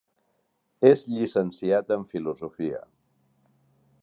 [0.91, 2.85] És llicenciat en filosofia.